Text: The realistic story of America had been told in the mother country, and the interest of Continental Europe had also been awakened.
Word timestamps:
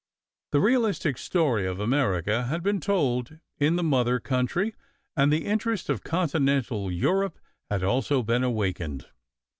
The 0.51 0.59
realistic 0.59 1.19
story 1.19 1.67
of 1.67 1.79
America 1.79 2.45
had 2.45 2.63
been 2.63 2.79
told 2.79 3.37
in 3.59 3.75
the 3.75 3.83
mother 3.83 4.19
country, 4.19 4.73
and 5.15 5.31
the 5.31 5.45
interest 5.45 5.89
of 5.89 6.03
Continental 6.03 6.91
Europe 6.91 7.37
had 7.69 7.83
also 7.83 8.23
been 8.23 8.43
awakened. 8.43 9.05